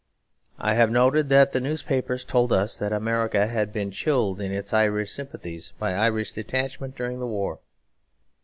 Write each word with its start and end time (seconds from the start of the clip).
I 0.57 0.73
have 0.73 0.89
noted 0.89 1.29
that 1.29 1.51
the 1.51 1.59
newspapers 1.59 2.25
told 2.25 2.51
us 2.51 2.75
that 2.75 2.91
America 2.91 3.45
had 3.45 3.71
been 3.71 3.91
chilled 3.91 4.41
in 4.41 4.51
its 4.51 4.73
Irish 4.73 5.11
sympathies 5.11 5.73
by 5.77 5.93
Irish 5.93 6.31
detachment 6.31 6.95
during 6.95 7.19
the 7.19 7.27
war. 7.27 7.59